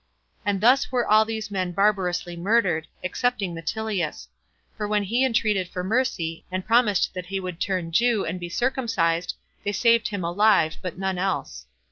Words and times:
And 0.43 0.61
thus 0.61 0.91
were 0.91 1.05
all 1.07 1.25
these 1.25 1.51
men 1.51 1.73
barbarously 1.73 2.35
murdered, 2.35 2.87
excepting 3.03 3.53
Metilius; 3.53 4.29
for 4.75 4.87
when 4.87 5.03
he 5.03 5.23
entreated 5.23 5.67
for 5.69 5.83
mercy, 5.83 6.43
and 6.51 6.65
promised 6.65 7.13
that 7.13 7.27
he 7.27 7.39
would 7.39 7.59
turn 7.59 7.91
Jew, 7.91 8.25
and 8.25 8.39
be 8.39 8.49
circumcised, 8.49 9.35
they 9.63 9.71
saved 9.73 10.07
him 10.07 10.23
alive, 10.23 10.77
but 10.81 10.97
none 10.97 11.19
else. 11.19 11.67